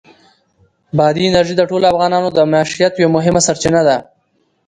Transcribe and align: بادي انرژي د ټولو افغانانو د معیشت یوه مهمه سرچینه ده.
بادي 0.97 1.21
انرژي 1.29 1.55
د 1.57 1.61
ټولو 1.69 1.85
افغانانو 1.93 2.29
د 2.33 2.39
معیشت 2.51 2.93
یوه 3.01 3.11
مهمه 3.17 3.41
سرچینه 3.47 3.81
ده. 3.87 3.97